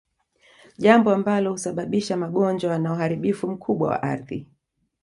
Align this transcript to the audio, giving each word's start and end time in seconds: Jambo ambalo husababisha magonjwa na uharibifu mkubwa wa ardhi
Jambo 0.77 1.11
ambalo 1.11 1.51
husababisha 1.51 2.17
magonjwa 2.17 2.79
na 2.79 2.93
uharibifu 2.93 3.47
mkubwa 3.47 3.87
wa 3.89 4.03
ardhi 4.03 4.47